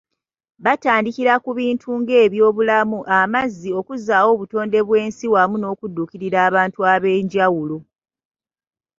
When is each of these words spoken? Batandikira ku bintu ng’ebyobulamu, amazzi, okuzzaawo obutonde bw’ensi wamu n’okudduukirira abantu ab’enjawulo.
Batandikira 0.65 1.33
ku 1.43 1.49
bintu 1.59 1.87
ng’ebyobulamu, 1.99 2.99
amazzi, 3.19 3.69
okuzzaawo 3.79 4.29
obutonde 4.35 4.79
bw’ensi 4.87 5.25
wamu 5.33 5.55
n’okudduukirira 5.59 6.37
abantu 6.47 6.79
ab’enjawulo. 6.93 7.77